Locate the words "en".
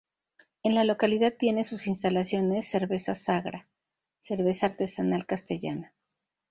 0.63-0.73